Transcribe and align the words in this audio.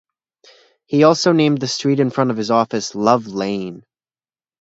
He 0.87 1.03
also 1.03 1.31
named 1.31 1.59
the 1.59 1.67
street 1.67 1.99
in 1.99 2.09
front 2.09 2.31
of 2.31 2.37
his 2.37 2.49
office 2.49 2.95
"Love 2.95 3.27
lane". 3.27 3.83